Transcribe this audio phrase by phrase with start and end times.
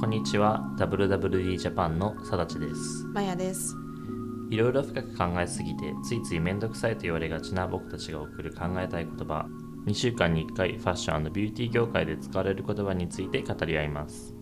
[0.00, 0.62] こんにちは。
[0.78, 3.04] WWD ジャパンのさだちです。
[3.12, 3.76] マヤです。
[4.48, 9.44] いろいろ深く考えすぎてついついめんどくさいと言われがちな僕たちが送る考えたい言葉。
[9.86, 14.34] 2週間に1回ファッションビューティー業界で使われる言葉について語り合います。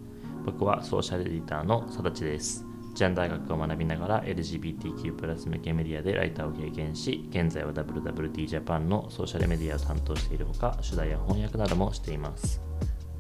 [0.47, 2.65] 僕はソーシャルエディターのさだちです。
[2.95, 12.61] ジャンダー学を学びながら LGBTQ+ 向けメディアでライターを経験し現在は WWD ジャパンのソーシャルメディアを担当しているほか取材や翻訳などもしています。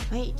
[0.08, 0.32] はい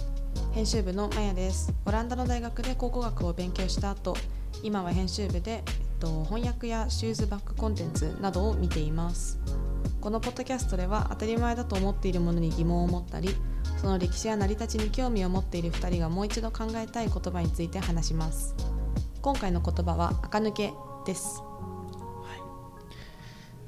[0.52, 1.72] 編集部のマヤです。
[1.86, 4.16] オランダの大学で考古学を勉強した後
[4.62, 5.62] 今は編集部で、えっ
[6.00, 9.38] と、翻訳やシューズバックコンテンツなどを見ています。
[10.00, 13.30] このポッドキャストでは当たり前だと思っているものに疑問を持ったり
[13.78, 18.54] その歴史や成り立ちに興味を持っている2人がもう一度考えたい言葉について話します。
[19.22, 20.72] 今回の言葉は垢抜け
[21.04, 21.42] です。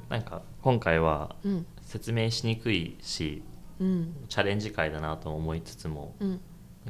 [0.09, 1.67] なんか今回はうん。
[1.83, 3.43] 説明しにくいし
[3.81, 4.15] うん。
[4.29, 6.41] チャレンジ会だなと思いつつもうん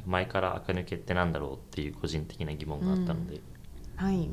[0.05, 3.41] 前から垢抜けってなんだろうっていう個人的な疑問があったので、
[3.95, 4.29] はい。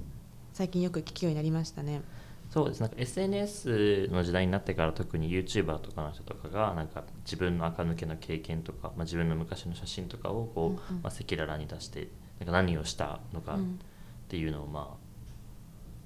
[0.53, 2.03] 最近よく聞くようになりましたね。
[2.51, 2.81] そうです。
[2.81, 11.03] なんか SNS の時代になってから特に YouTuber とかの人とかがなんか自分の垢抜けの経験とか、まあ、自分の昔の写真とかをこう、うんうん。
[11.03, 12.09] まあ、赤裸々に出して
[12.41, 13.79] なんか何をしたのかっうん。
[14.29, 15.09] ていうのをまあ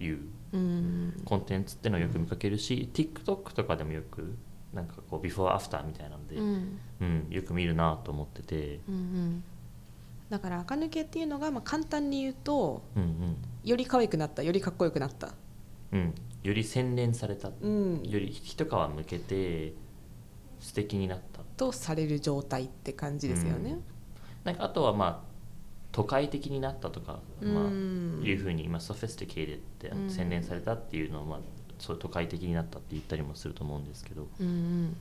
[0.01, 0.19] 言う。
[0.57, 1.23] うん。
[1.25, 4.37] コンテンツっていうのをよく見かけるし TikTok とかでもよく
[4.73, 6.79] なんかこうビフォーアフターみたいなので、うん。
[7.01, 9.45] うん、よく見るなと思ってて、うんうん。
[10.31, 13.37] だから垢抜けっていうのが、まあ、簡単に言うとうんうん。
[13.65, 15.35] より可愛くなったよりかっこよくなった。
[15.93, 18.03] うん、より洗練された、うん。
[18.03, 19.75] より一皮向けて
[20.59, 21.43] 素敵になった。
[21.57, 23.79] とされる状態って感じですよね。
[24.45, 25.33] なんかあとはまあ
[25.93, 27.55] 都会的になったとか、うん。
[27.55, 30.11] まあ、いうふうに、まあ、ソフェスティケイデってうん。
[30.11, 31.41] 洗練されたっていうのを、まあ、
[31.83, 34.29] そう都会的になったって言ったりもすると思うんですけど。
[34.41, 34.97] うんうん。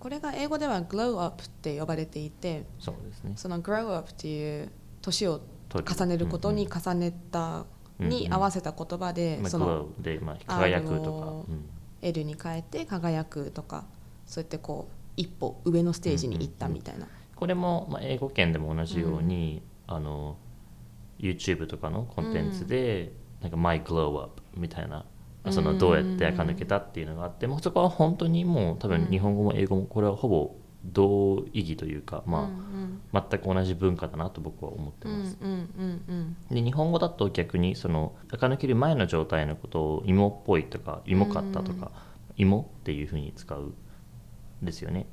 [0.00, 3.34] これが英語では glow up って呼ばれていてそうですね。
[3.36, 7.66] その grow up っていう年をと重ねることに重ねた
[8.00, 11.68] に合わせた言葉でまあ、そので、まあ、輝くとか、うん。
[12.02, 13.84] L に変えて輝くとか
[14.26, 17.06] そうやってこう一歩上のステージに行ったみたいな。
[17.34, 20.36] これも、まあ、英語圏でも同じように、あの
[21.18, 25.04] YouTube とかのコンテンツで、なんか My Glow Up みたいな
[25.50, 35.38] そのどうやって垢抜けたっていうのがあって、もうそこは本当にもう多分日本語も英語もこれはほぼ同意義というか、まあうん全く同じ文化だなと僕は思ってうんます。
[36.54, 41.90] で日本語だと逆にその垢抜ける前の状態のことを芋っぽいとか芋かったとか、
[42.36, 43.74] 芋っていうふうに使うん
[44.62, 45.06] ですよね。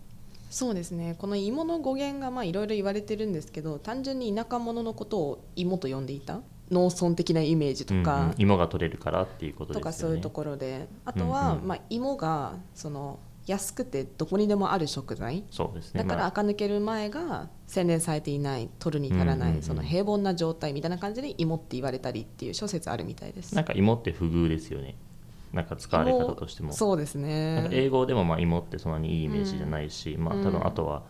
[0.50, 1.16] そうですね。
[1.18, 6.42] この芋の語源がまあいろいろ言われてるんですけど単純に田舎者のことを芋と呼んでいた
[6.72, 9.82] 農村的なイメージとか、うんうん芋が取れるからっていうことですよね。
[9.82, 10.88] とかそういうところで。
[11.06, 11.68] あとは、うんうん。
[11.68, 15.44] まあ、芋がその安くてどこにでもある食材。
[15.52, 16.02] そうですね。
[16.04, 19.62] だからまあ垢抜ける前が洗練されていない取るに足らない、うんうんうん。
[19.64, 23.54] その平凡な状態みたいな感じで芋って言われたりっていう諸説あるみたいです。
[23.56, 24.96] なんか芋って不遇ですよね。
[25.52, 26.74] なんか使われ方としても。
[26.74, 27.68] そうですね。
[27.72, 30.52] 英語でもまあ芋ってそんなにいいイメージじゃないし、まあ多うん。
[30.54, 31.04] 分あとは、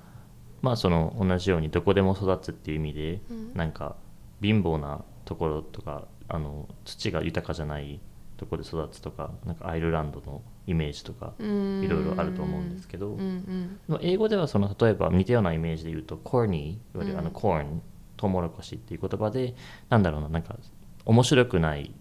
[0.62, 3.54] まあその同じようにどこでも育つっていう意味で、うん。
[3.54, 3.96] なんか
[4.42, 8.00] 貧乏なところとかあの土が豊かじゃない
[8.38, 14.00] ところで育つとかなんかアイルランドのイメージとかいいろいろあると思うんですけど、うんうん。
[14.02, 17.80] 英語ではその例えば似たようなイメージで言うと corny いわゆるあのうん corn
[18.18, 19.56] トウモロコシっていう言葉で
[19.90, 20.56] なんだろうななんか
[21.06, 21.94] 面白くない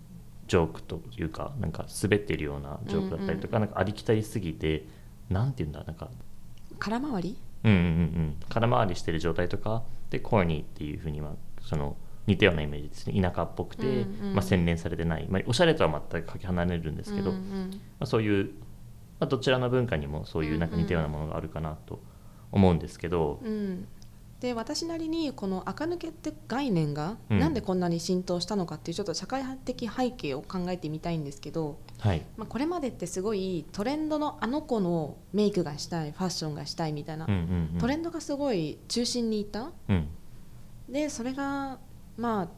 [0.49, 4.85] ジョークというかなんか滑っているようなジョークだったりとか,、なんかありきたりすぎて
[5.31, 6.09] なんて言うんだなんか
[6.79, 7.37] 空回り？
[7.65, 8.37] うんうんうんうん。
[8.49, 11.33] 空回りしてる状態とかで corny っていうふうには
[11.63, 11.97] その
[12.27, 13.21] 似たようなイメージですね。
[13.21, 14.35] 田舎っぽくて、うんうん。
[14.35, 18.45] まあ、洗練されてない、まあ、おしゃれとは全くかけ離れるんですけど、うんうんまあ、そういう、
[19.19, 22.01] まあ、どちらの文化にもそういうなんか似たようなものがあるかなと
[22.53, 23.89] 思うんですけど、うん。
[24.41, 27.39] で私なりにこの垢抜けって概念がうん。
[27.39, 39.71] なんでこんなに浸透したのかっていうちょっと社会的背景を考えてみたいんですけど、はい、まあ、これまでってすごいトレンドのあの子のメイクがしたいファッションがしたいみたいな、うんうんうん、トレンドがすごい中心にいた。
[39.89, 40.09] うん。
[40.89, 41.79] でそれが
[42.23, 42.49] まあ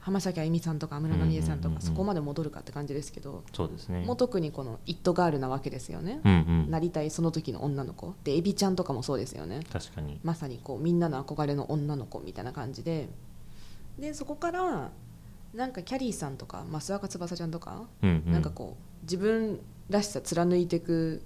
[0.00, 4.04] 浜崎あゆみさんとか安室奈美恵さんとかそこまで戻るかって感じですけど、そうですね。
[4.04, 6.36] もう特にこの「イットガール」なわけですよね、うんう
[6.68, 8.14] んなりたいその時の女の子。
[8.24, 9.60] でエビちゃんとかもそうですよね。
[9.72, 10.18] 確かに。
[10.24, 13.08] まさにこうみんなの憧れの女の子みたいな感じで。
[13.96, 14.90] でそこから
[15.54, 18.32] なんかキャリーさんとか増若翼ちゃんとか、うんうん。
[18.32, 21.22] なんかこう自分らしさ貫いていく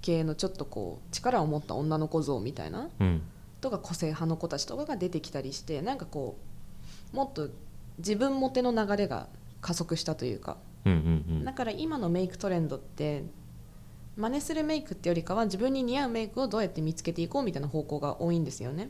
[0.00, 3.22] 系のちょっとこう力を持った女の子像みたいなうん。
[3.60, 6.55] とか個性派の子たちとかが出てきたりしてなんかこう
[7.12, 7.48] もっと
[7.98, 9.28] 自分モテの流れが
[9.60, 13.24] 加速したというかうんうんうんだから今のメイクトレンドって
[14.16, 18.88] 真似するメイクってよりかは自分に似合うメイクをどうやって見つけていこうみたいな方向が多いんですよね。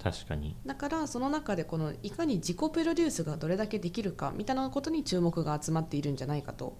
[0.00, 6.76] 確かにだからその中でこのいかに自己プロデュースがどれだけできるかみたいなことに注目が集まっているんじゃないかと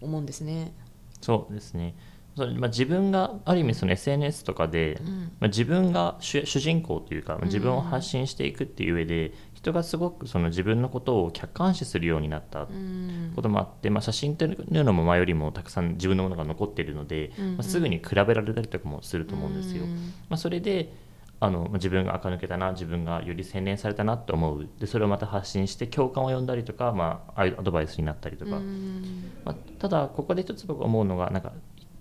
[0.00, 0.72] 思うんですね。
[1.20, 1.94] そうですね
[2.36, 5.20] それまあ、自分がある意味その SNS とかで、うん。
[5.38, 13.32] まあ、自分が主主人公というかまあ自分を発信していくっていう上で、人がすごくその自分のことを客観視するようになったうん。
[13.36, 17.52] こともあって、まあ、写真というのも前よりもたくさん自分のものが残っているので、うんうん。
[17.52, 19.84] まあ、すぐに比べられたりとかもすると思うんですよ。
[19.84, 19.90] うん
[20.28, 20.92] まあ、それで
[21.40, 24.68] あのまあ自分が垢抜けたな自分がより洗練されたなと思う。
[24.78, 29.30] でそれをまた発信して共感を呼んだりとか、まあ、アドバイスになったりとか、うん。
[29.44, 31.52] まあ、ただここで一つ僕思うのがなんか、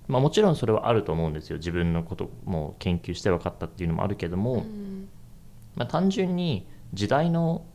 [0.07, 1.57] まあ、もちろんそれはあると思うんですよ。
[1.57, 5.07] 自分のことも研究して分かったっていうのもあるけども、うん。
[5.75, 7.65] まあ、単純に時代の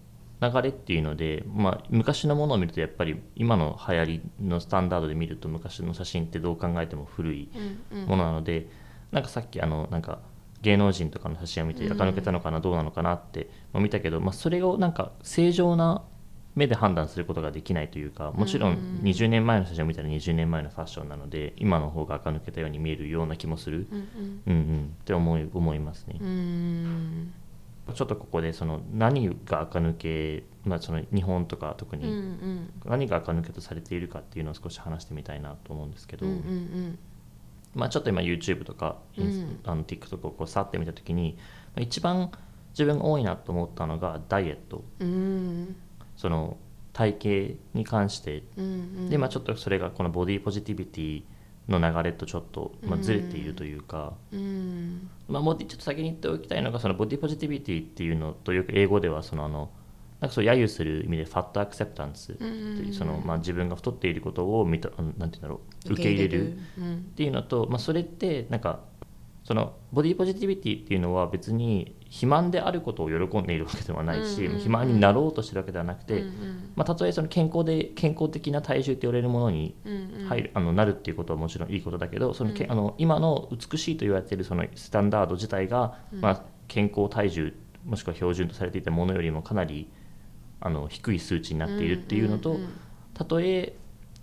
[0.41, 7.51] 流れっていうので、まあ、昔のものを見るとやっぱり今の流行りのスタンダードで見ると昔の写真ってどう考えても古い
[7.93, 8.69] うんものなので、
[9.11, 10.21] なんかさっきあのなんか
[10.63, 11.93] 芸能人とかの写真を見てうん。
[11.93, 16.03] 垢抜けたのかなどうなのかなって、まあ、見たけど、まあ、それをなんか正常な
[16.59, 24.09] 目で判断することができないというかもちろうんん20年前の写真を見たら20年前のファッションなので今の方が垢抜けたように見えるような気もする、うん
[24.47, 24.53] うん。
[24.53, 26.17] うん、って思い思いますね。
[27.95, 36.99] ちょっとここでその何が垢抜け、まあ、その日本とか特にん何が垢抜けとされているかっていうのを少し話してみたいなと思うんですけど、うんうん
[37.75, 39.61] まあ、ちょっと今 YouTube とか、うん。
[39.65, 41.39] あの TikTok をこう去ってみた時に
[41.77, 42.31] まあ一番
[42.71, 44.85] 自分が多いなと思ったのがダイエット。
[45.01, 45.77] うん
[46.19, 46.59] その
[46.93, 47.13] 体
[47.47, 48.43] 型に関して。
[48.57, 48.67] うんう
[49.07, 49.09] ん。
[49.09, 51.23] で、まあ、ちょっとそれがこのボディポジティビティ
[51.69, 55.09] の流れとちょっと、まあ、ずれているというか、うん。
[55.29, 59.71] まあ、ボディちょっと先に言っておきたいのがそのボディポジティビティっていうのとよく英語ではそのあの
[60.21, 65.93] なんかそう揶揄する意味でファットアクセプタンスっていうその、まあ、自分が太っていることをなんて言うんだろう。
[65.93, 66.59] 受け入れる。
[66.79, 68.81] うんっていうのと、まあ、それってなんか
[69.49, 80.27] そのボディポジティビティっていうのは別に肥満であることを喜んでいるわけではないし、うんうんうん肥満になろうとしてるわけではなくて、うんまあ、たとえその健康で健康的な体重って言われるものにうんうん。
[80.27, 86.21] 入る、あのなるっていうことはもちろんいいことだけどそのけ、うんあの今の美しいと言われているそのスタンダード自体が、うん。
[86.21, 87.55] まあ、健康体重
[87.87, 89.89] もしくは標準とされていたものよりもかなり
[90.61, 92.69] あの低い数値になっているっていうのと、んん。
[93.15, 93.75] たとえ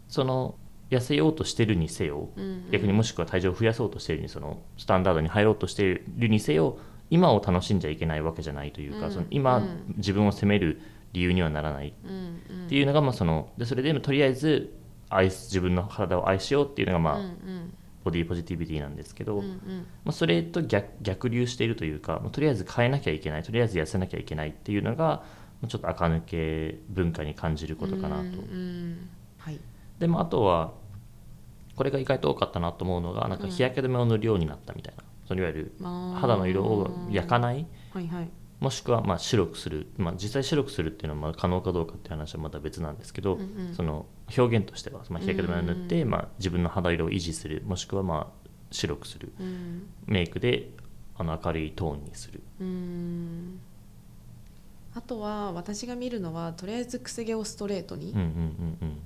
[0.08, 0.54] その
[0.90, 6.78] 痩せようとしてるにせよ、うんうん逆にもしくは体重を増やそうとしてるにそのスタンダードに入ろうとしているにせよ
[7.10, 9.64] 今を楽しんじゃいけないわけじゃないというか、うんその今、
[9.98, 10.82] 自分を責める
[11.14, 12.14] 理由にはならないうんう
[12.64, 14.74] んっていうのが、まあ、そのでそれでとりあえず
[15.10, 17.74] 愛す自分の体を愛しようっていうのが、まあうんうん
[18.04, 25.24] ボディポジティビティなんですけど、うんうんまあ、それと逆逆流しているというか、まあとりあえず変えなきゃいけないとりあえず痩せなきゃいけないっていうのがま
[25.64, 28.22] あちょっと垢抜け文化に感じることかなと。
[28.22, 29.10] うんうん
[29.40, 29.60] はい
[30.00, 30.74] でもあとは
[31.76, 37.66] これが意外と多かったなと思うのがなんか日焼け止めを塗るようになったみたいな、そのいわゆる肌の色を焼かない。
[37.94, 38.30] はいはい。
[38.60, 43.76] もしくはまあ白くする、まあ、実際白くするっていうのはまあ可能かどうかっていう話はまた別なんですけど、うんうん。
[43.76, 44.06] その
[44.36, 47.62] 表現としては、まあ、日焼け止めを塗って、まあ、自分の肌色を維持する。
[47.66, 49.34] もしくはまあ白くする。
[49.40, 49.88] うん。
[50.08, 50.70] メイクで
[51.18, 52.42] あの明るいトーンにする。
[52.62, 53.60] うん。
[54.94, 58.98] あとは私が見るのはとりあえずくせ毛をストレートに、うんうんうんうん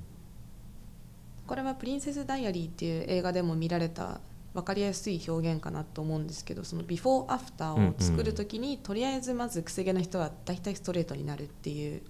[1.49, 4.21] これは「プリンセス・ダイアリー」っていう映画でも見られた
[4.53, 12.03] 分かりやすい表現かなと思うんですけどそのビフォーアフターを作る時に、とりあえずまずくせ毛の人は大体ストレートになるっていう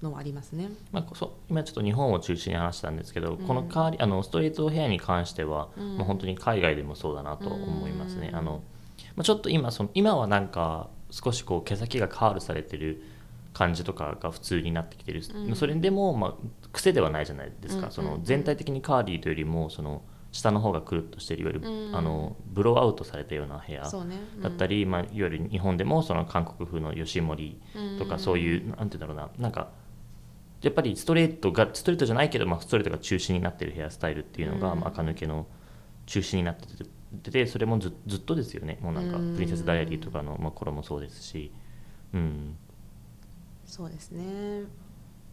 [0.00, 0.70] のはありますね。
[0.92, 8.28] まあ、こそ今ちょっと日本を中心に話したんですけど、うんこの代わりあのストレートヘアに関しては、うんまあ、本当に海外でもそうだなと思いますね。
[8.28, 8.62] うんあの
[9.16, 13.02] まあ、ちょっと今その今はなんか少しこう毛先がカールされてる
[13.52, 15.56] 感じとかが普通になってきてる、うん。
[15.56, 16.34] それでも、まあ、
[16.72, 20.02] 癖ではないじゃないですか、うんその全体的にカーリーというよりもその
[20.32, 21.96] 下の方がくるっとしているいわゆる、うん。
[21.96, 24.42] あのブローアウトされたようなヘアそうね、うん。
[24.42, 27.60] だったり、まあ、いわゆる日本でもその韓国風の吉森
[27.98, 29.42] とかそういう、うんなんて言うんだろうな。
[29.42, 29.70] なんか
[30.62, 34.80] やっぱりストレートがストレートじゃないけど、まあ、ストレートが中心になってるヘアスタイルっていうのが、うん。
[34.80, 35.46] まあ、垢抜けの
[36.06, 36.66] 中心になって
[37.22, 38.78] ててそれもずずっとですよね。
[38.82, 41.50] もうなんかうん「プリンセス・ダイアリー」とかの、まあ、頃もそうですし、
[42.14, 42.56] うん、
[43.70, 44.62] そうですね。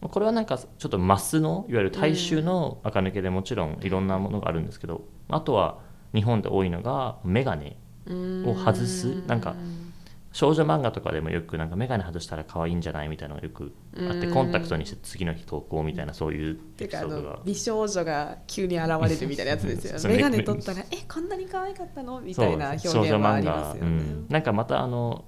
[0.00, 5.80] まあこれはなんかちょっとマスのいわゆる大衆の垢抜けでもちろんいろんなものがあるんですけどあとは
[6.14, 7.76] 日本で多いのがメガネ
[8.06, 9.22] をを外す。
[9.26, 9.56] なんか
[10.30, 14.34] 少女漫画とかでもよくなんか眼鏡外したら可愛いんじゃないみたいなのがよくあってうん。
[14.34, 17.40] コンタクトにして次の日投稿みたいなそういうてエピソードが。
[17.44, 23.90] 美少女が急に現れるみたいなやつですよ そう眼鏡取ったら「えこんなに可愛かったの?」みたいな表現そう少女はあ漫画りますよね。
[23.90, 25.24] うん、なんかまたあの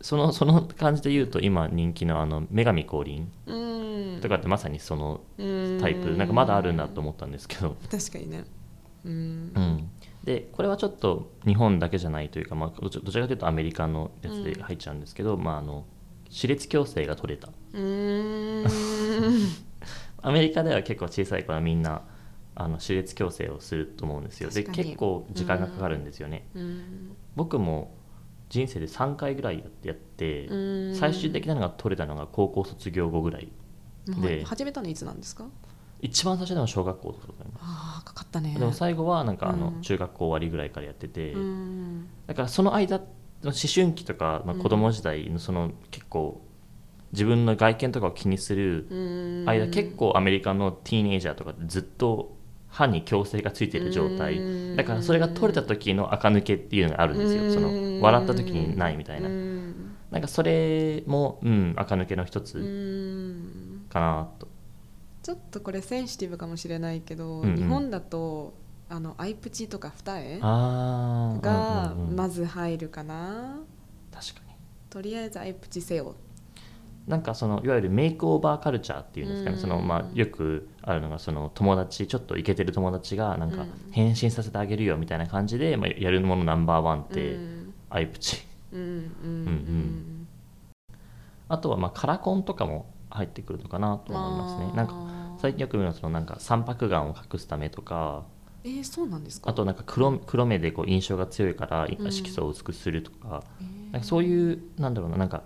[0.00, 4.20] そのその感じで言うと今人気のあの女神降臨うん。
[4.20, 5.78] とかってまさにそのうん。
[5.80, 6.16] タイプ。
[6.16, 7.76] なんかまだあるんだと思ったんですけど。
[7.90, 8.44] 確かにね。
[9.04, 9.12] うん。
[9.54, 9.90] うん、
[10.24, 15.84] でこれはちょっと日本だけじゃないというか、まあ、どちらかというとアメリカのやつで入っちゃうんですけど、まあ、あの
[16.28, 17.48] 歯列矯正が取れた。
[17.48, 18.66] うーん。
[20.22, 22.02] アメリカでは結構小さい頃はみんな
[22.54, 24.50] あの歯列矯正をすると思うんですよ。
[24.50, 27.16] で結構時間がかかるんですよね、うん。
[27.36, 27.94] 僕も
[28.50, 30.94] 人生で3回ぐらいやってやって、うん。
[30.94, 33.48] 最終的なのが取れたのが高校卒業後ぐらい
[34.06, 34.44] で。
[34.44, 35.46] 始めたのいつなんですか？
[36.02, 38.52] 一番最初でも小学校とかだと思いまああかかったね。
[38.54, 39.82] すでも最後はなんかあのうん。
[39.82, 42.08] 中学校終わりぐらいからやってて、うん。
[42.26, 43.04] だからその間の
[43.44, 46.42] 思春期とか、まあ、子供時代のその結構
[47.12, 48.94] 自分の外見とかを気にするう
[49.44, 49.48] ん。
[49.48, 52.36] 間、結構アメリカのティーンエイジャーとかってずっと
[52.70, 54.38] 歯に矯正がついてる状態。
[54.38, 54.76] うん。
[54.76, 57.52] だからそれが取れた時の垢抜けっていうのがあるんですよ。
[57.52, 59.28] その笑った時にないみたいな。
[59.28, 59.96] うん。
[60.10, 63.86] なんかそれも、うん、垢抜けの一うつん。
[63.88, 64.48] かなと。
[65.22, 67.56] ちょっとこれセンシティブかもしれないけど、うんうん。
[67.56, 68.54] 日本だと
[68.88, 71.40] あのアイプチとか二重あー。
[71.40, 73.58] がうんうんうんまず入るかな、
[74.12, 74.54] 確かに。
[74.88, 76.14] とりあえずアイプチせよ
[77.10, 79.60] なんかそのいわゆるメイクオーバーカルチャーっていうんですかね、うん。
[79.60, 87.74] そのまあ、よくあるのがその友達ちょっとイケてる友達がなんかうん変身させてあげるよみたいな感じで、まあ、やるものナンバーワンって、うん。
[87.90, 88.38] アイプチ。
[88.72, 88.80] うん。
[88.80, 88.96] うんうん
[89.44, 90.28] ん。
[91.48, 94.72] あとはまあカラコンとかも入ってくるのかなと思いますね。
[94.76, 94.94] なんか
[95.38, 98.24] 最近よく見るのはそのなんか三白眼を隠すためとか。
[98.62, 99.50] えー、そうなんですか？
[99.50, 101.88] あとなんか黒黒目でこう印象が強いからん。
[102.12, 103.92] 色素を薄くするとか,、えー。
[103.92, 105.42] なんかそういうなんだろうななんか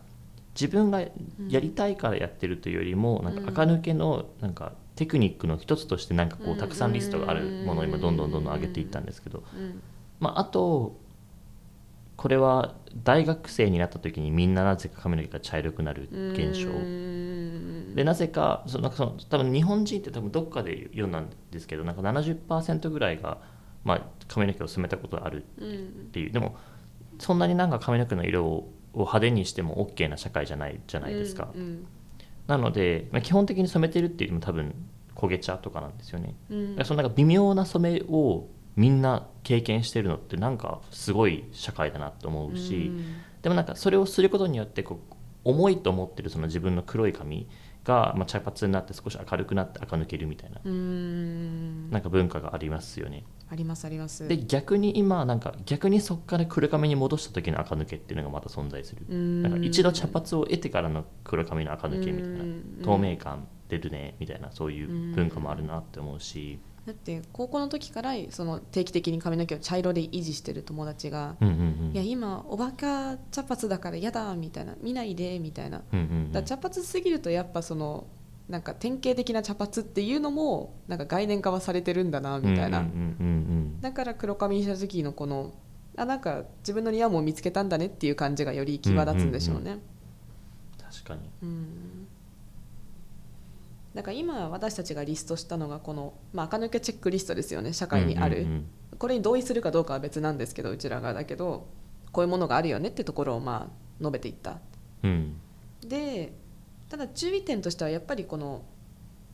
[0.55, 6.59] 自分がやりたいからやってるというよりも、なんか垢抜けのなんかテクニックの一つとしてなんかこううん。
[6.59, 9.83] たくさんリストがあるものを今どんどんどんどん上げていったんですけど、うん。
[10.21, 10.97] まあ、あと
[12.17, 16.71] これは大学生になった時にみんななぜか髪の毛が茶色くなる現象。
[16.71, 17.95] うん。
[17.95, 23.39] でなぜかそのなんかその多分日本人って多分どっかで読んだんですけどなんか70%ぐらいが、
[23.83, 25.73] まあ、髪の毛を染めたことがあるうんっ
[26.13, 26.31] ていう。
[26.31, 26.57] でも
[27.19, 31.87] そんなになんか髪の毛の色をを派手にしても OK な社会じゃないじゃないですか、うん
[32.47, 34.75] なので、まあ、基本的に染めてるっていうよりも多分
[35.15, 36.35] 焦げ茶とかなんですよね。
[36.51, 36.69] うん。
[36.71, 43.17] だからそのなんか微妙な染めをみんな経験してるのってなんかすごい社会だなと思うし、うん。
[43.43, 47.49] でもなんかそれをすることによってこう重いと思ってるその自分の黒い髪
[47.85, 51.91] が、まあ、茶髪になって少し明るくなって垢抜けるみたいなうん。
[51.91, 53.25] なんか文化がありますよね。
[53.55, 54.27] ありますあります。
[54.27, 59.07] で逆に今なんか逆にそこから黒髪に戻した時の垢抜けっていうのがまた存在する。
[59.09, 59.43] うん。
[59.43, 62.43] なんか一度茶髪を得てからの黒髪の垢抜けみたいな。
[62.43, 62.81] うん。
[62.83, 66.59] 透明感出るねみたいなそういう文化もあるなって思うし。
[66.85, 71.59] だって高校の時からその定期的に髪の毛を茶色で維持してる友達がうんうんう
[71.91, 71.93] ん。
[71.93, 74.75] いや今おバカ茶髪だから嫌だみたいな。
[74.83, 75.83] 見ないでみたいな。
[75.93, 76.33] うんうんうん。
[76.33, 78.09] だ茶髪すぎるとやっぱその
[78.49, 85.53] なんか典型的な茶髪っていうのもなんか概念化はされてるんだなみたいな、うんうんうんだから黒髪にした時のこの
[85.97, 89.81] あなんか自分の似合うもん見つけたんだねっていう感じがより際立つんでしょうね、うん
[90.95, 91.31] 確かに。
[91.43, 92.07] うん。
[93.95, 98.67] だから今私たちがリストしたのがこの、まあ、垢抜けチェックリストですよね社会にある、うんうん。
[98.99, 101.67] これに同意するかどうかは別なんですけどうちらがだけど
[102.13, 104.59] こういうものがあるよねってところをまあ述べていった。
[105.03, 105.37] うん。
[105.81, 106.33] で
[106.95, 108.63] ただ注意点としてはやっぱりこの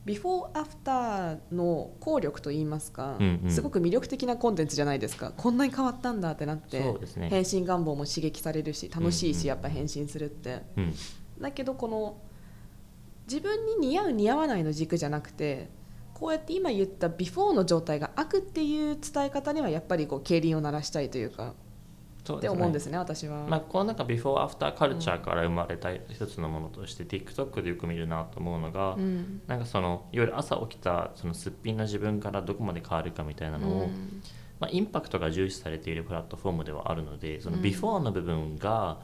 [0.03, 3.51] ビフォーアフターの効力といいますか、うんうん。
[3.51, 5.31] すごく魅力的なコンテンツじゃないですか。
[5.37, 6.79] こんなに変わったんだってなって
[7.17, 7.29] ね。
[7.29, 10.63] 変身願望も刺激されるし楽しいし、うんうんやっぱ変身するって。
[10.75, 10.93] うん。
[11.39, 12.17] だけどこの
[13.27, 15.69] 自分に似合う似合わないの軸じゃなくて
[16.15, 21.53] こうやって今言ったビフォーの状態が悪っていう伝え方にはやっぱりこう警鐘を鳴らしたいというか
[22.23, 23.47] って思うんですね私は。
[23.47, 29.41] まあ、このなんかビフォーアフターカルチャーから生まれた一つのものとして、TikTok でよく見るなと思うのが、うん。
[29.47, 34.21] なんかそのいわゆる朝起きたそのすっぴんの自分からどこまで変わるかみたいなのを、うん。
[34.59, 38.99] まあ、インパクトが重視されているプラットフォームではあるのでそのうんビフォーの部分が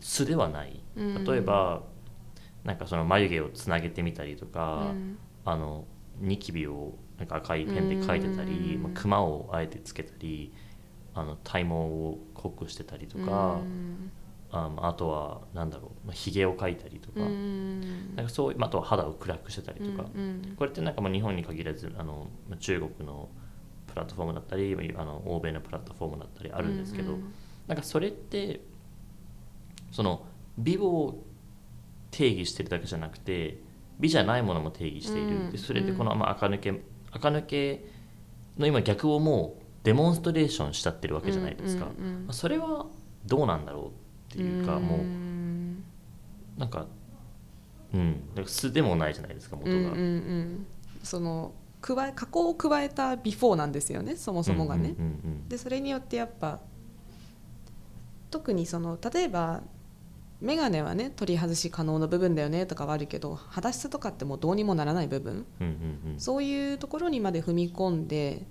[0.00, 1.24] 素ではない、うん。
[1.24, 1.82] 例えば
[2.64, 5.18] なんかその眉毛をつなげてみたりとか、うん。
[5.44, 5.84] あの
[6.18, 8.82] ニキビをなんか赤いペンで描いてたり、うん。
[8.82, 10.54] まあ、クマをあえてつけたり
[11.16, 14.12] あの体毛を濃くしてたりとか、うん。
[14.52, 18.14] ああとはなんだろう、まあ、ひげを描いたりとか,、うん。
[18.14, 23.28] なんかそうああとは肌を暗くしてたりとか、うんこれってなんかもう日本に限らずあのまあ中国の
[23.86, 27.32] プラットフォームだったりあの欧米のプラットフォームだったりあるんですけど、うん
[27.66, 28.60] なんかそれって
[29.90, 30.24] その
[30.56, 31.18] 美を
[32.12, 33.58] 定義してるだけじゃなくて
[33.98, 36.80] 美じゃないものも定義している、うんでそれでこの、まあ、垢抜け
[37.10, 37.84] 垢抜け
[38.56, 42.86] の今逆をもうデモンストレーションしちゃってるわけじゃないですか、うんうんうんまあそれは
[43.24, 43.92] どうなんだろ
[44.30, 45.84] うっていうか、もううん。
[46.58, 46.86] なんか
[47.94, 48.20] うん。
[48.46, 50.66] 素でもないじゃないですか元が、うんうんうん。
[51.04, 54.94] その加え加工を加えたビフォーなんですよねそもそもがね。
[54.98, 56.60] うんうんうんでそれによってやっぱ
[58.30, 59.62] 特にその例えば
[60.40, 65.46] 眼鏡はね取り外し可能な部分だよねとかはあるけど肌質とかってもうどうにもならない部分。
[65.60, 65.66] うん
[66.04, 66.20] うんうん。
[66.20, 68.46] そういうところにまで踏み込んで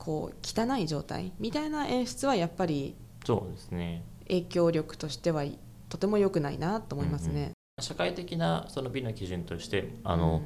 [0.00, 4.02] こう汚い状態みたいな演出はやっぱりそうですね。
[4.26, 5.44] 影響力としては
[5.88, 7.52] とても良くないなと思いますね。
[7.80, 10.40] 社会的なその美の基準としてあの、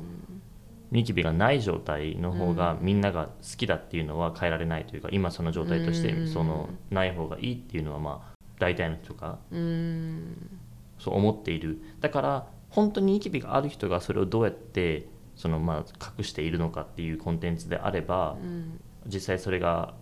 [0.91, 6.29] ニキビがない状態の方がみんなが好きだっていうのは変えられないというか今その状態としてうん。
[6.29, 9.59] そのない方がいいっていうのはまあ大体の人がうん。
[9.59, 10.61] うん
[10.99, 11.81] そう思っている。
[12.01, 15.07] だから本当にニキビがある人がそれをどうやって
[15.37, 19.95] そのまあ隠しているのかっていうコンテンツであればうん実際それが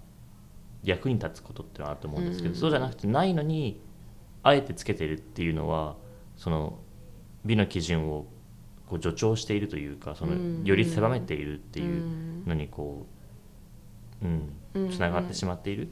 [0.83, 3.81] 役に立つことってのはあると思うんですけど、うんそうじゃなくてないのに
[4.43, 5.97] あえてつけてるっていうのは
[6.37, 6.79] その
[7.45, 8.27] 美の基準を
[8.89, 13.07] こう助長しているというかそのうんより狭めているっていうのにこ
[14.23, 14.91] う、うんうん。
[14.91, 15.89] つながってしまっている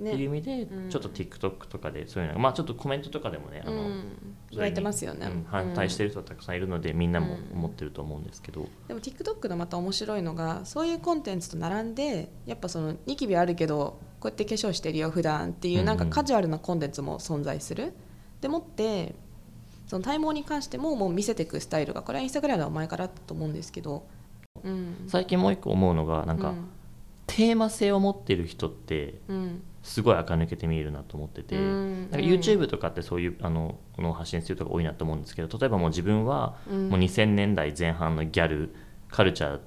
[0.00, 0.88] っていうね意味で、うん。
[0.88, 5.26] ちょっと TikTok とかでそういうのがまあちょっとコメントとかでもねあの、うんてますよね。
[5.26, 5.44] うん。
[5.44, 16.08] 反対してる人はたくさんいるのでみんなも思ってると思うんですけど、でも TikTok のまた面白いのがそういうコンテンツと並んでやっぱそのニキビあるけどこうやって化粧してるよ普段っていうなんかうん。
[16.08, 17.92] うんカジュアルなコンテンツも存在する、
[18.40, 19.14] でもって
[19.86, 24.06] その体毛に関してももう見せていくスタイルがこれはインスタグラムは前からあったと思うんですけど、
[24.62, 26.54] うん、最近もう一個思うのがなんか、
[27.26, 32.10] テーマ性を持ってる人ってうんすごい垢抜けて見えるなと思ってて、うん。
[32.10, 36.88] なんか YouTube とかってそういうあのこの発信する人が多いなと思うんですけど例えばもう自分はうん。
[36.90, 38.74] もう2000年代前半のギャル
[39.10, 39.60] カルチャー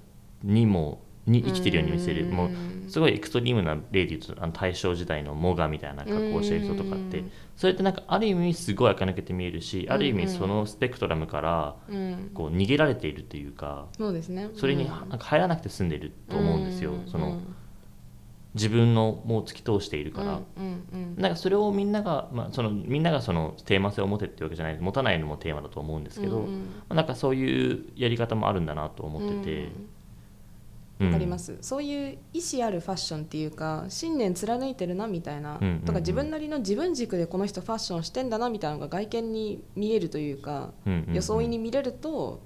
[0.44, 2.32] にもに生きてるように見せる、うん。
[2.32, 2.50] もう
[2.90, 7.32] すごいエクストリームな例で言うとあの大正時代のモガみたいな格好をしてる人とかって、うん。
[7.56, 10.18] それってなんかある意味すごい垢抜けて見えるし、ある意うん。
[10.18, 12.32] うん味そのスペクトラムからうん。
[12.34, 14.50] こう逃げられているというかそうですね。
[14.54, 17.08] それにうんなんか入らなくて済んでると思うんですよ、うん。
[17.08, 17.40] その
[18.56, 20.34] 自分のもう突き通しているから。
[20.34, 21.22] うんうんうん。
[21.22, 26.52] なんかそれをみんなが、まあ、そのみんながそのテーマ性を持てってわけじゃない持たないのもテーマだと思うんですけど、うんうん。
[26.52, 29.70] まあなんかそういうやり方もあるんだなと思ってて、
[31.00, 31.58] わかります。
[31.62, 35.80] す、そういう意思あるファッションっていうか信念貫いてるなみたいな、うんうんうん。
[35.82, 40.72] とか自分なりの自分軸でこの人ファッションしてんだなみたいなのが外見に見えるというか、
[41.12, 42.42] 装いに見れると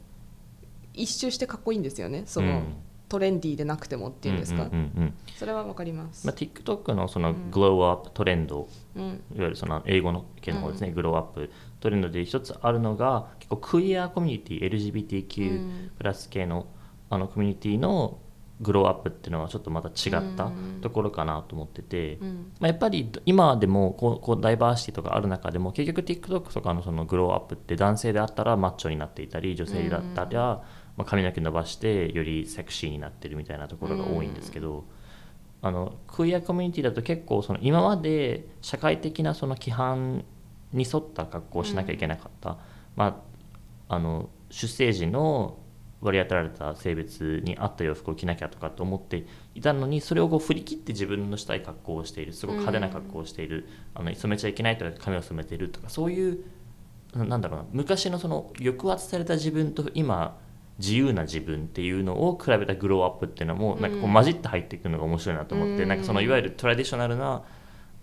[0.94, 2.64] 一周してかっこいいんですよねその、
[3.10, 5.14] トレンディーでなくてもっていうんですか、うんうんうんうん。
[5.36, 7.52] それはわかります、まあ、TikTok のそのうん。
[7.52, 9.04] グローアップトレンド、うん。
[9.04, 16.68] いわゆるその英語の系の方ですね、グローアップトレンドで一つあるのが結構クイアコミュニティう LGBTQ んプラス系の
[17.10, 18.20] あのコミュニティの
[18.60, 20.80] グローアップっていうのはちょっとまた違ったうん。
[20.82, 22.52] ところかなと思ってて、うん。
[22.60, 30.64] まあ、やっぱり今でもこうこうダイバーシティとかある中でも結局 TikTok とかのそのグローアップって男性であったらマッチョになっていたり女性だったら、
[30.98, 34.86] まあ、髪の毛伸ばしてよりセクシーになってるみたいなところが多いんですけど、
[35.62, 40.26] あのクイアコミュニティだと結構その今まで社会的なその規範
[40.74, 42.58] に沿った格好をしなきゃいけなかった、
[42.96, 43.24] ま
[43.90, 45.58] あ、あの出生時の
[46.00, 52.34] 割り当てられた性別に合った洋服を着なきゃとかと思っていたのにそれをこう振り切って自分のしたい格好をしている。
[52.34, 56.44] すごく派手な格好をしている、あの染めちゃいけないとか髪を染めているとかそういう
[57.16, 57.66] ななんだろうな。
[57.72, 60.38] 昔のその抑圧された自分と今
[60.80, 65.90] 自由な自分っていうのを比べたグローアップっていうのもなんかこう混じって入っていくのが面白いなと思って、うん。
[65.90, 67.44] なんかそのいわゆるトラディショナルな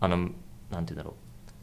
[0.00, 0.34] あのなんて
[0.70, 1.14] 言うんだろう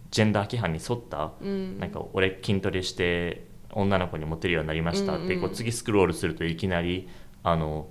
[0.09, 1.79] ジェンダー規範に沿ったうん。
[1.79, 7.07] なんか俺筋トレして女の子にモテるようになりましたって、こう次スクロールするといきなり
[7.43, 7.87] あの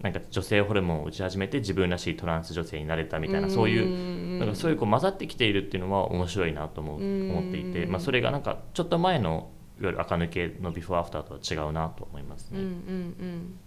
[0.00, 12.60] なんか女性ホルモンを打ち始めて自分らしいトランス女性になれたみたいな、そういうなんかそういうこう混ざってきているっていうのは面白いなと思思っていて、まあ、それがなんかちょっと前のゆる垢抜けのビフォーアフターとは違うなと思いますね。
[12.60, 13.58] うんうん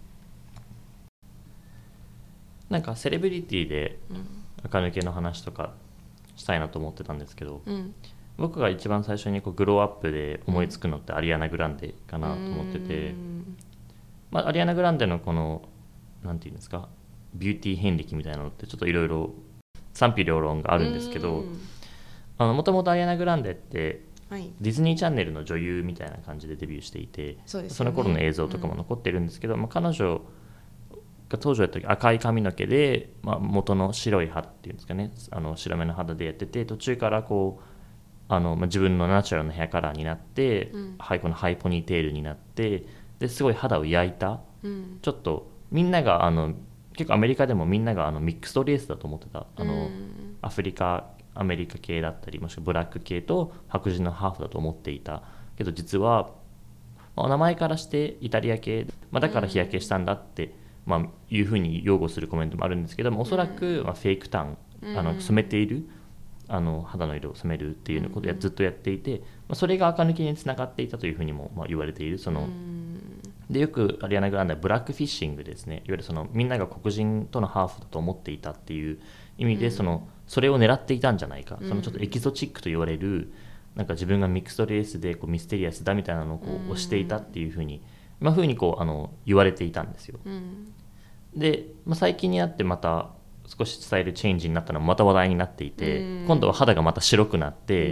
[2.68, 4.26] なんかセレブリティでうん
[4.64, 5.72] 垢抜けの話とか
[6.36, 7.94] したいなと思ってたんですけどうん
[8.36, 13.10] 僕が一番最初にこうグローアップで思いつくのってアリアナ・グランデかなと思ってて。
[13.10, 13.56] うん
[14.30, 15.62] まあ、アリアナ・グランデのこの
[16.22, 16.88] なんていうんですか
[17.34, 19.30] ビューティー遍歴みたいなのってちょっといろいろ
[19.92, 21.44] 賛否両論があるんですけど
[22.38, 24.52] うんもともとアリアナ・グランデってはい。
[24.60, 27.70] ディズニーチャンネルの女優みたいな感じでデビューしていてそね。
[27.70, 30.20] その頃の映像とかも残ってるんですけど、まあ、彼女
[31.28, 37.78] が当時やった時赤い髪の毛で、まあ、元の白い歯っていうんですかねあの白目の肌でやってて途中からこう
[38.28, 40.94] あの、まあ、自分のナチュラルなヘアカラーになって、うん。
[40.98, 42.84] はい、このハイポニーテールになって
[43.18, 44.40] ですごい肌を焼いた。
[44.62, 44.98] うん。
[45.02, 46.54] ちょっとみんながあの
[46.92, 50.36] 結構アメリカでもみんながあのミックスドレースだと思ってたあの、うん。
[50.42, 55.22] アフリカアメリカ系だったりもしくはブラック系と白人のハーフだと思っていた
[55.56, 56.30] けど実は、
[57.16, 60.54] まあお名前からしてイタリア系、まあ、だから日焼けしたんだって、
[60.86, 64.58] まあ、いうふうに擁護するコメントもあるんですけどもおそらく、まあ、フェイクタン
[64.96, 65.88] あの染めている
[66.48, 72.48] あの肌の色を染めるっていうことをずっとやっていて、まあ、それが垢抜けにつながっていたというふうにも、まあ、言われているその、
[73.50, 75.76] でよくアリアナ・グランダはブラックフィッシングですね。
[75.76, 78.98] いわゆるそのみんなが黒人とのハーフだと思っていたっていう
[79.38, 83.32] 意味でその、それを狙っていたんじゃないか、そのちょっとエキゾチックと言われる
[83.78, 87.80] なんか自分がミックストレースでこうミステリアスだみたいなのをこう推していたっていうふうに、
[88.18, 90.18] まあ、ふうにこうあの言われていたんですよ。
[91.36, 93.10] で、まあ、最近になってまた
[93.48, 97.88] 少し伝えるチェンジになったのもまた話題になっていて、今度は肌がまた白くなって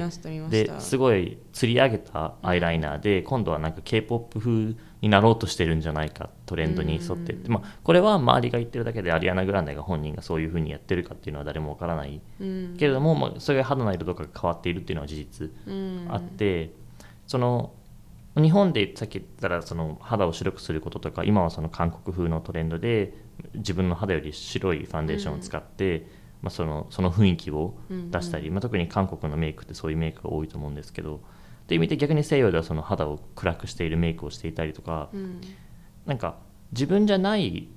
[0.51, 15.51] ですごい釣り上げたアイライナーで、今度はなんか k p o p 風になろうとしてるんじゃないかトレンドに沿ってまあ、これは周りが言ってるだけでアリアナ・グランデが本人がそういうふうにやってるかっていうのは誰もわからない、けれども、まあ、それが肌の色とかが変わっているっていうのは事実
[16.11, 16.73] あって、
[17.27, 17.73] その
[18.37, 23.15] 日本でさっき言ったらその肌を白くすることとか今はその韓国風のトレンドで
[23.55, 26.07] 自分の肌より白いファンデーションを使って、うん、
[26.43, 31.21] まあ、そのその雰囲気を出したり、うんうん、まあ、特に韓国のメイクってそういうメイクが多いと思うんですけど
[31.67, 35.41] という意味で逆に西洋ではその肌を暗くしているメイクをしていたりとか、うん、
[36.07, 36.37] なんか
[36.73, 37.69] 自分じゃない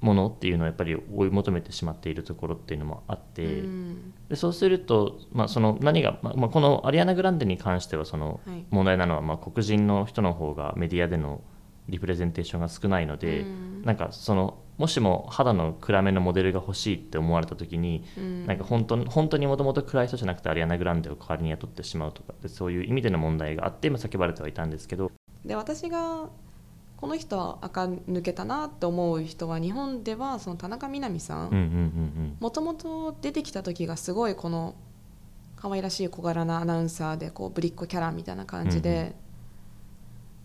[0.00, 8.40] ものっていうのをやっぱり追い求めてしまっているところっていうのもあって、うん、でそうすると、まあ、その何が、まあ、このアリアナ・グランデに関してはその
[8.70, 11.42] 問題なのは、まあ、黒人の人の方がメディアでの
[11.88, 25.12] リプレゼンテーションが少ないので、うん、なんかそのもしも肌の暗めのモデルが欲しいって思われた時に、うん、なんか本当本当にもともと暗い人じゃなくてアリアナ・グランデを代わりに雇ってしまうとかそういう意味での問題があって今叫ばれてはいたんですけど。
[25.44, 26.30] で私が
[26.96, 32.36] この人は垢抜けたなって思う人は日本ではその田中みな実さん。
[32.40, 34.76] もともと出てきた時がすごいこの
[35.56, 39.14] 可愛らしい小柄なアナウンサーでこうぶりっ子キャラみたいな感じで、うんうん、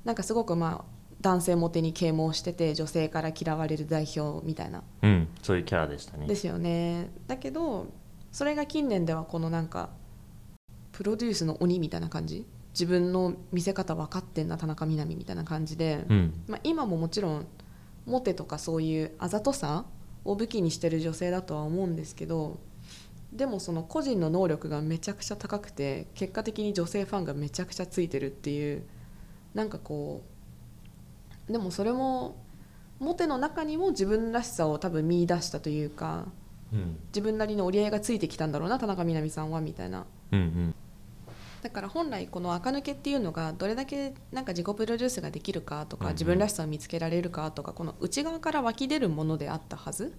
[0.03, 6.27] なんかすごくまあ男性モテに啓蒙してて女性から嫌われる代表みたいな、うん、そういうキャラでしたね。
[6.27, 7.09] ですよね。
[7.27, 7.87] だけど
[8.31, 9.89] それが近年ではこのなんか
[10.91, 12.45] プロデュースの鬼みたいな感じ？
[12.73, 17.47] 自分の見せ方分かってんな田中みな実みたいな感じで、うん、まあ、今ももちろん
[18.05, 19.85] モテとかそういうあざとさ
[20.25, 22.59] を武器にしてる女性だとは思うんですけど
[23.31, 28.83] でもその個人の能力がめちゃくちゃ高くて結果的に女性ファンがめちゃくちゃついてるっていう
[29.53, 30.34] なんかこう
[31.49, 32.37] でもそれも
[32.99, 36.25] モテの中にも自分らしさを多分見出したというか、
[36.73, 40.75] うん、自分なりの折り合いがついてきたんだろうな田中みな実さんはみたいな、うんうん、
[41.61, 50.13] だから本来この垢抜けっていうのがどれだけなんか自己プロデュースができるかとか、自分らしさを見つけられるかとかこの内側から湧き出るものであったはず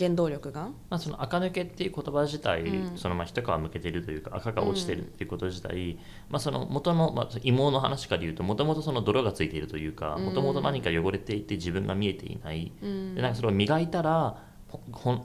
[0.00, 5.98] 原動力が、まあ、その垢抜けっていう言葉自体、うん、そのまあ一皮むけてるというか赤が落ちてるっていうこと自体、うん、
[6.30, 14.42] まあ、その元の、まあ、芋の話から言うともともとその泥がついているというかもともと何か汚れていて自分が見えていない、うん、でなんかそれを磨いたら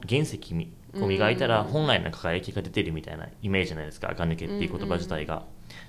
[0.06, 0.38] 原石
[0.98, 5.44] こう磨いたら本来の輝きが出てるみたいなイメージじゃないですか垢抜けっていう言葉自体が。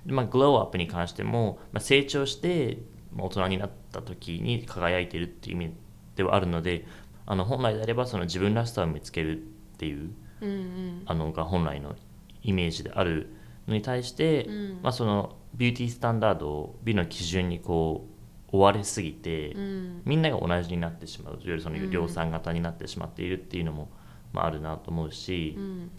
[0.05, 2.79] でまあ、グローアップに関しても、まあ、成長して
[3.17, 5.73] 大人になった時に輝いてるっていう意味
[6.15, 6.85] ではあるので
[7.27, 9.41] あの本来であればその自分らしさを見つけるっ
[9.77, 10.11] ていう、
[10.41, 11.95] うんうん、あのが本来の
[12.41, 13.35] イメージである
[13.67, 18.07] のに対して、うん、まあ、そのビューティースタンダードを美の基準にこ
[18.51, 23.89] う追われすぎて、うん、みんなが同じになってしまういわゆるその量産型になってしまっているっていうのも、
[24.31, 25.91] まあ、あるなと思うし、うん、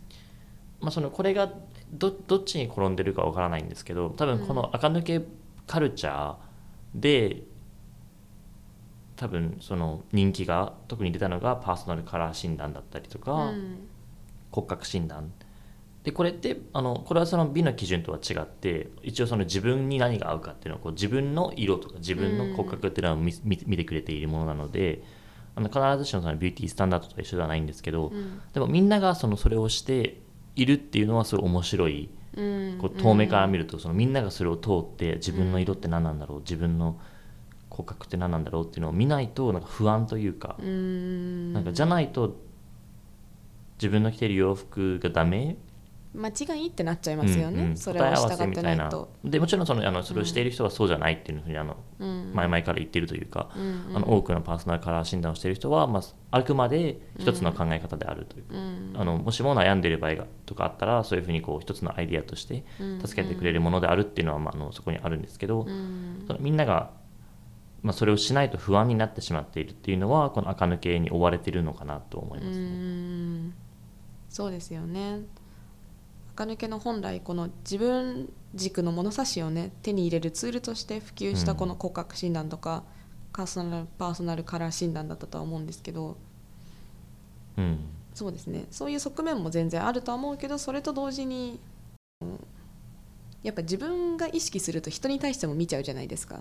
[0.81, 1.53] まあ、そのこれが
[1.93, 5.21] どどっちに転んでるかわからないんですけど多分この垢抜け
[5.67, 6.37] カルチャー
[6.95, 7.43] で
[9.19, 13.89] 多分その人気が特に出たのがパーソナルカラー診断だったりとか、うん、
[14.51, 15.33] 骨格診断。
[16.05, 25.03] でこれってあのこれはその美の基準とは違って一応その自分に何が合うかっていうのをこう自分の色とか自分の骨格っていうのを見,、見てくれているものなので
[25.57, 30.21] あの必ずしもそのビューティースタンダードとは一緒ではないんですけど、うん、でもみんながそのそれをして
[30.55, 37.01] いるっていうのはすごい面白い、うん、こう遠目から見るとそのみんながそれを通って自分の色って何なんだろう自分の
[37.71, 42.37] 骨格って何なんだろうっていうのを見ないとなんか不安というかなんかじゃないと
[43.77, 45.57] 自分の着てる洋服がダメ？
[46.15, 49.13] 間違いってなっちゃいますよね、うんうん、それを従ってないと。
[49.23, 62.65] でもちろんそのあのそれをしている人はそうじゃないっていうふうにあの、うん、前々から言ってるというか、うんうん、あの多くのパーソナルカラー診断をしている人は、まあ、あくまで一つの考え方であるという、うん、あのもしも悩んでいる場合がとかあったらそういうふうにこう一つのアイディアとして
[63.05, 65.67] 助けてくれるものであるっていうのは、まあ、あのそこにあるんですけど、
[66.27, 66.91] そのみんなが
[67.83, 73.53] まあ、それをしないと不安になってしまっているっていうのはこの垢抜けに追われているのかなと思いますね。
[74.29, 75.21] そうですよね。
[76.35, 82.85] 垢抜けの本来この自分軸の物差しをね手に入れるツールとして普及したこの骨格診断とか、
[83.33, 86.17] パーソナルパーソナルカラー診断だったとは思うんですけど
[87.57, 87.79] うん。
[88.15, 88.67] そうですね。
[88.73, 91.61] そういう側面も全然あるとは思うけどそれと同時に
[92.21, 92.45] うん
[93.43, 96.41] やっぱ自分が意識すると人に対しても見ちゃうじゃないですか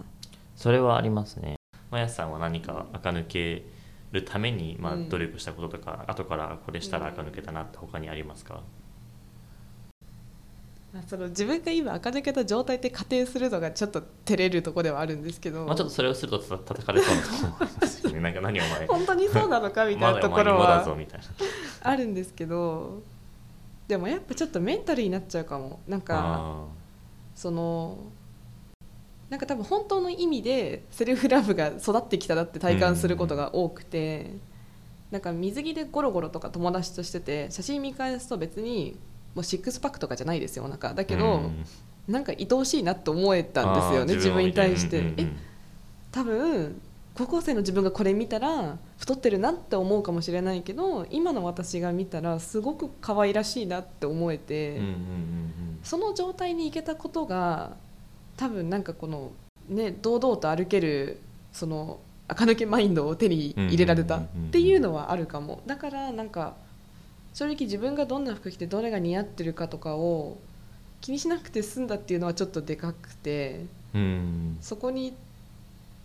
[0.57, 1.55] それはありますね。
[1.91, 3.63] まやさんは何か垢抜け
[4.11, 5.09] るために、まあ、うん。
[5.09, 8.63] 努力したこととか、後からこれしたら垢抜けたなって他にありますか、
[10.93, 18.11] まあその自分が今垢抜けた状態って仮定するのがちょっと照れるとこではあるんですけど、まあ、ちょっとそれをするとた叩かれそうなと思うんですよ。
[18.13, 18.87] ねなんか何お前？
[18.87, 20.83] 本当にそうなのかみたいなところは
[21.83, 23.03] あるんですけど。
[23.87, 25.79] でもやっぱちょっとメンタルになっちゃうかも。
[25.87, 26.65] なんかあ
[27.35, 27.99] その
[29.29, 34.31] なんか多分本当の意味でセルフラブが育ってきたなって体感することが多くて、
[35.11, 38.97] なんか水着でゴロゴロとか友達としてて写真見返すと別に
[39.35, 40.93] もうシックスパックとかじゃないですよお腹。
[40.93, 41.65] だけど、うん。
[42.07, 45.27] なんか愛おしいなって思えたんですよね自分に対して、を見え
[46.11, 46.81] 多分
[47.15, 55.79] 高校生の自分がこれ見たら太ってるなって思うかもしれないけど今の私が見たらすごく可愛らしいなって思えて、うんうんうん。
[55.83, 57.75] その状態に行けたことが
[58.37, 59.31] 多分なんかこの
[59.67, 61.19] ね堂々と歩ける
[61.51, 65.61] その垢抜けマインドを手に入れられたっていうのはあるかも。
[65.65, 66.55] だからなんか
[67.33, 70.37] 正直自分がどんな服着てどれが似合ってるかとかを
[71.01, 73.65] 気にしなくて済んだっていうのはちょっとでかくて
[74.61, 75.13] そこに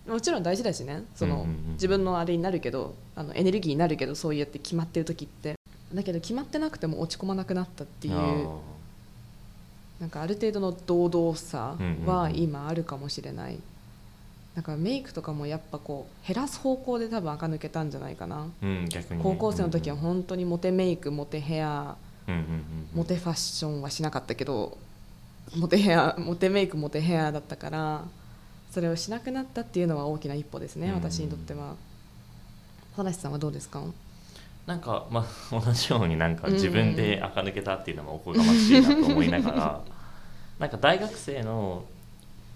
[0.07, 1.05] もちろん大事だしね。
[1.15, 1.73] その、うんうんうん。
[1.75, 5.55] 自分のあれになるけどあのエネルギーになるけどそうやって決まってる時って。
[5.95, 8.49] だけど決まってなくても落ち込まなくなったっていう
[10.03, 13.59] なんかある程度の堂々さは今あるかもしれない、
[14.57, 18.49] なんかメイクとかもやっぱこう減らす方向で多分垢抜けたんじゃないかな。
[18.63, 19.25] うん逆にね。
[19.25, 21.95] 高校生の時は本当にモテメイクモテヘア
[22.27, 24.77] うんうんうんモテファッションはしなかったけど
[25.57, 28.05] モテヘアモテメイクモテヘアだったから
[28.73, 31.77] それをしなくなったっていうのは大きな一歩ですね、うん私にとっては。
[32.97, 33.85] 田無さんはどうですか？
[34.67, 39.81] なんかまあ同じようになんか自分で垢抜けたっていうのもおこがましいなと思いながら
[40.63, 41.83] なんか大学生の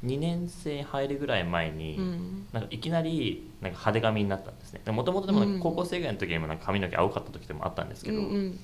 [0.05, 2.47] 2年生入るぐらい前に、うん。
[2.53, 4.81] なんかいきなりなんか派手髪になったんですね。
[4.93, 8.61] もともとでも高校生ぐらいの時にもなんか髪の毛青かった時でもあったんですけど、うんうん。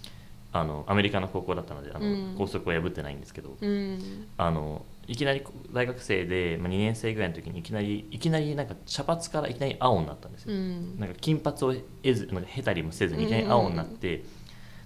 [0.53, 2.35] あのアメリカの高校だったのであの、うん。
[2.39, 4.29] 校則を破ってないんですけど、うん。
[4.39, 11.01] あのいきなり大学生で、まあ、2年生ぐらいの時にいきなりいきなりなんか茶髪からいきなり青になったんですよ、うん。
[11.01, 14.23] なんか金髪を得ずなんか経たりもせずにいきなり青になって、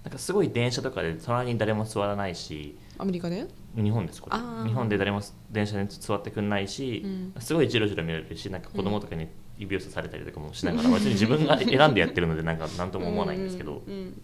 [0.03, 3.47] なんかすごい電車とかで隣に誰も座らないしアメリカで？
[3.75, 4.37] 日本ですこれ。
[4.67, 7.33] 日本で誰も電車に座ってくんないし、うん。
[7.39, 14.21] すごいジロジロ見られるしなんか子供とかに指をさされたりとかもしながら、 別に自分が選んでやってるのでなんか何とも思わないんですけど、うん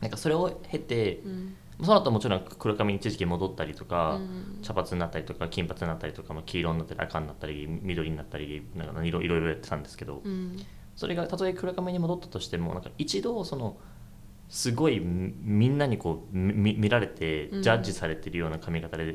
[0.00, 1.56] なんかそれを経てうん。
[1.82, 10.56] その後もちろん黒髪に一時期戻ったりとか、うん茶髪になったりとか金髪になったりとか、まあ、黄色になったり赤になったり緑になったりなんかいろいろやってたんですけど、うん。
[10.94, 13.78] それがたとえ黒髪に戻ったとしてもなんか一度その
[14.52, 17.62] すごいみみんなにこうみ見られてうん。
[17.62, 19.14] ジャッジされてるような髪型で,、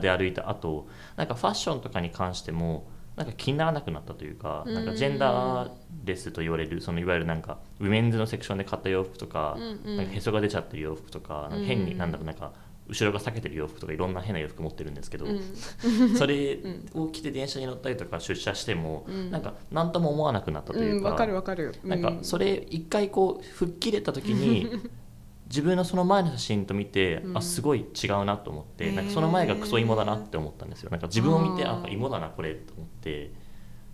[0.00, 0.86] で歩いた後
[1.16, 4.74] なんかファッションとかに関してもなんか気にならなくなったというか、うん。
[4.74, 5.70] なんかジェンダー
[6.04, 11.98] レスと言われるそのいわゆるなんかウィメンズのセクションで買った洋服とか,、なんかへそが出ちゃってる洋服とか変に、うん。
[11.98, 12.52] なんだろうなんか
[12.88, 15.40] 後ろが裂けてる洋服とかいろんな変な洋服持ってるんですけど、うん。
[16.16, 16.58] それ
[16.94, 19.30] を着て電車に乗ったりとか出社しても、うん。
[19.30, 20.96] なんか何とも思わなくなったというか。
[20.96, 21.74] うんわかるわかる。
[21.84, 24.68] なんかそれ一回こう吹っ切れた時に
[25.48, 27.36] 自分のその前の写真と見て、うん。
[27.36, 30.90] あすごい違うなと思って、なんかその前がクソ芋だなって思ったんですよ。
[30.90, 33.32] なんか自分を見てあ芋だなこれと思って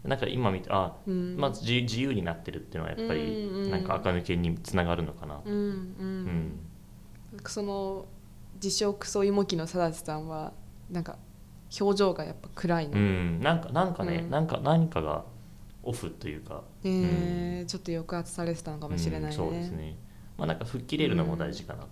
[0.05, 1.37] なんか今見てあ、うん。
[1.37, 6.27] まず自自由になってるっていうのはやっぱりうんうんなんか垢抜けにつながるのかな、うんううん。
[6.27, 6.61] ん
[7.47, 8.07] その
[8.65, 10.55] 自称クソ芋機の貞さんは
[10.91, 11.19] なんか
[11.79, 13.41] 表情がやっぱ暗いの、うん。
[13.41, 14.31] なんかなんかね、うん。
[14.31, 15.25] なんか何かが
[15.83, 19.97] オフというか、えーちょっと抑圧されてたのかもしれないね,、うんそうですね。
[20.39, 21.89] まあなんか吹っ切れるのも大事かなと、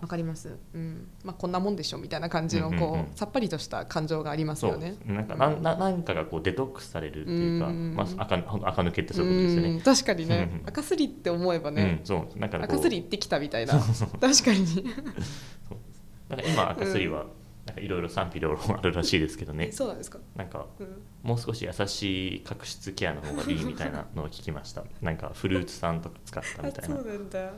[0.00, 1.08] わかります、うん。
[1.24, 3.00] まあ、こんなもんでしょみたいな感じのこう,、うんうん。
[3.00, 4.96] うんさっぱりとした感情がありますよね。
[5.06, 9.68] なんかなんななんかがこうデトックスされるっていうか、うんまあ、赤赤抜けってそういうことですよね。
[9.70, 9.80] うん。
[9.80, 10.50] 確かにね。
[10.60, 13.74] うん赤すりって思えばうんね、そうなんか赤すり行ってきたみたいな。
[13.74, 14.66] 確かに
[16.30, 17.26] なんか今赤すりは
[17.66, 19.66] なんかいろいろ賛否両論あるらしいですけどね。
[19.68, 21.02] えそうなんですか、なんかうん。
[21.22, 24.84] もう少し優しい角質ケアの方がいいみたいなのを聞きました。
[25.02, 26.96] なんかフルーツ酸とか使ったみあたいな。
[26.96, 27.40] そうなんだ。
[27.40, 27.52] うん。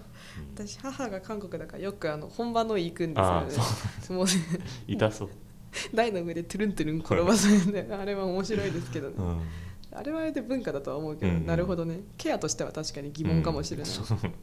[0.54, 3.50] 私母が韓国だからよくあの本場の行くんですよあね
[4.00, 4.26] そもう
[4.88, 5.30] 痛そう、
[5.94, 9.40] 台の上でトゥルントゥルン転ばされてあれは面白いですけどね、うん。
[9.92, 11.46] あれはあれで文化だとは思うけど、うん。
[11.46, 12.00] なるほどね。
[12.16, 13.92] ケアとしては確かに疑問かもしれない、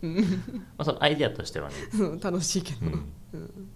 [0.03, 0.15] うん。
[0.15, 0.23] ま
[0.79, 1.75] あ、そのアイデアとしてはね、
[2.23, 2.93] 楽しいけど、うん。
[3.33, 3.69] うん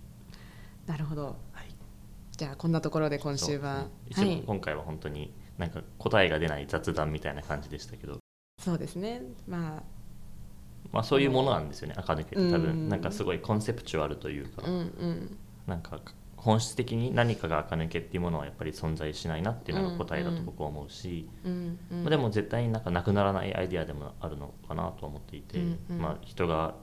[0.88, 1.26] なるほど。
[1.52, 1.74] はい、
[2.36, 3.88] じゃあこんなところで今週は、ね。
[4.10, 4.44] 一応はい。
[4.46, 8.18] 今回は本当になんか答えが出ない雑談みたいな感じでしたけど、
[8.62, 9.22] そうですね。
[9.48, 9.84] まあ。
[10.92, 11.96] まあ、そういうものなんですよね。
[11.98, 12.36] 垢抜けって。
[12.36, 12.62] 多うん。
[12.62, 15.38] 分なんかすごいコンセプチュアルというか、うんうん。
[15.66, 16.00] なんか
[16.38, 22.02] 本質的に何かが垢抜けっていうものはやっぱり存在しないなっていうのが答えだと僕は思うし、うんうん。
[22.02, 25.98] まあ、でも絶対になんかなくならないアイデアでもあるのかなと思っていて、うんうん。
[26.00, 26.76] まあ、人が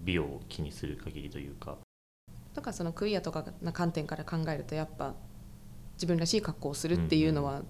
[0.00, 1.76] 美を気にする限りというか、
[2.54, 5.14] とかそのクイアとかな観点から考えるとやっぱ
[5.94, 7.62] 自分らしい格好をするっていうのは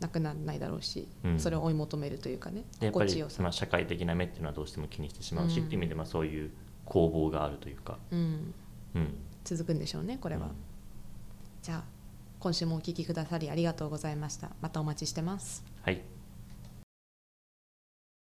[0.00, 1.38] なくならないだろうし、うん。
[1.38, 3.42] それを追い求めるというかねでやっぱり心地よさ。
[3.42, 5.66] まあ社会的な目っていうのはどうしても気にしてしまうし、うん。
[5.66, 6.50] っていう意味でまあそういう
[6.84, 8.54] 攻防があるというか、うん、
[8.94, 9.14] うん、
[9.44, 10.52] 続くんでしょうねこれは、うん。
[11.62, 11.84] じゃあ
[12.38, 14.50] 今週もお聞きくださりありがとうございました。
[14.60, 15.64] またお待ちしてます。
[15.82, 16.19] はい